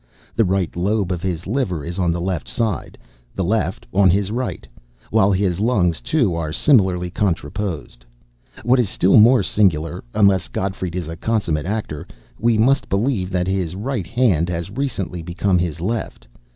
[0.35, 2.97] The right lobe of his liver is on the left side,
[3.35, 4.65] the left on his right;
[5.11, 7.99] while his lungs, too, are similarly contraposed.
[8.63, 12.07] What is still more singular, unless Gottfried is a consummate actor,
[12.39, 16.27] we must believe that his right hand has recently become his left.